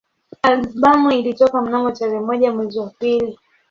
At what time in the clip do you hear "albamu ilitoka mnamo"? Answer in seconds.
0.43-1.91